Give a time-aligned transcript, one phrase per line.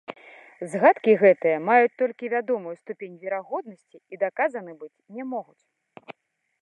[0.69, 5.63] Здагадкі гэтыя маюць толькі вядомую ступень верагоднасці і даказаны быць не могуць.